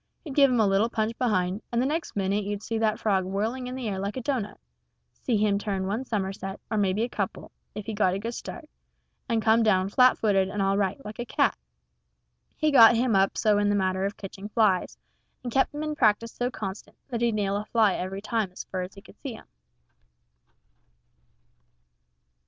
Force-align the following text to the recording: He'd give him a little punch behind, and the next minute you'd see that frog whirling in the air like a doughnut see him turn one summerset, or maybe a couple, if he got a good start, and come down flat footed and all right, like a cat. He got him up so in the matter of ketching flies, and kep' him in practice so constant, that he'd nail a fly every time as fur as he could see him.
He'd 0.23 0.33
give 0.33 0.49
him 0.49 0.59
a 0.59 0.65
little 0.65 0.89
punch 0.89 1.15
behind, 1.19 1.61
and 1.71 1.79
the 1.79 1.85
next 1.85 2.15
minute 2.15 2.43
you'd 2.43 2.63
see 2.63 2.79
that 2.79 2.97
frog 2.99 3.23
whirling 3.23 3.67
in 3.67 3.75
the 3.75 3.87
air 3.87 3.99
like 3.99 4.17
a 4.17 4.21
doughnut 4.21 4.57
see 5.21 5.37
him 5.37 5.59
turn 5.59 5.85
one 5.85 6.05
summerset, 6.05 6.59
or 6.71 6.77
maybe 6.79 7.03
a 7.03 7.07
couple, 7.07 7.51
if 7.75 7.85
he 7.85 7.93
got 7.93 8.15
a 8.15 8.17
good 8.17 8.33
start, 8.33 8.67
and 9.29 9.43
come 9.43 9.61
down 9.61 9.89
flat 9.89 10.17
footed 10.17 10.49
and 10.49 10.59
all 10.59 10.75
right, 10.75 10.97
like 11.05 11.19
a 11.19 11.23
cat. 11.25 11.55
He 12.57 12.71
got 12.71 12.95
him 12.95 13.15
up 13.15 13.37
so 13.37 13.59
in 13.59 13.69
the 13.69 13.75
matter 13.75 14.03
of 14.03 14.17
ketching 14.17 14.49
flies, 14.49 14.97
and 15.43 15.53
kep' 15.53 15.71
him 15.71 15.83
in 15.83 15.93
practice 15.95 16.31
so 16.31 16.49
constant, 16.49 16.97
that 17.09 17.21
he'd 17.21 17.35
nail 17.35 17.55
a 17.55 17.65
fly 17.65 17.93
every 17.93 18.23
time 18.23 18.51
as 18.51 18.63
fur 18.63 18.81
as 18.81 18.95
he 18.95 19.03
could 19.03 19.19
see 19.21 19.33
him. 19.35 19.45